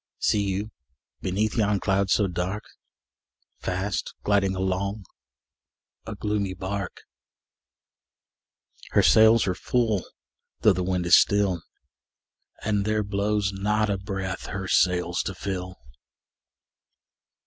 [0.17, 0.71] See you,
[1.21, 2.63] beneath yon cloud so dark,
[3.59, 5.05] Fast gliding along
[6.07, 7.01] a gloomy bark?
[8.93, 10.03] Her sails are full,
[10.61, 11.61] though the wind is still,
[12.63, 15.77] And there blows not a breath her sails to fill!